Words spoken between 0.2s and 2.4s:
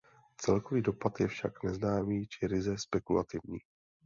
Celkový dopad je však neznámý